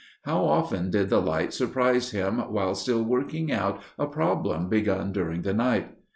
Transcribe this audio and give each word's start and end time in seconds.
How 0.23 0.43
often 0.45 0.89
did 0.89 1.09
the 1.11 1.21
light 1.21 1.53
surprise 1.53 2.09
him 2.09 2.39
while 2.51 2.73
still 2.73 3.03
working 3.03 3.51
out 3.51 3.83
a 3.99 4.07
problem 4.07 4.67
begun 4.67 5.11
during 5.11 5.43
the 5.43 5.53
night! 5.53 5.95